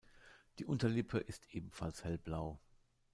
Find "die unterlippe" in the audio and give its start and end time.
0.57-1.19